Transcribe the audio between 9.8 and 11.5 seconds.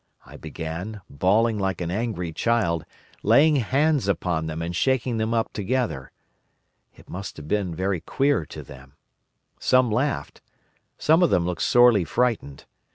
laughed, most of them